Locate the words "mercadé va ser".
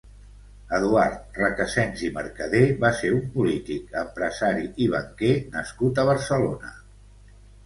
2.15-3.11